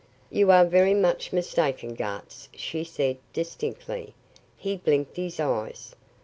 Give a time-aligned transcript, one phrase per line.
[0.31, 4.15] "You are very much mistaken, Gartz," she said, distinctly.
[4.57, 5.93] He blinked his eyes.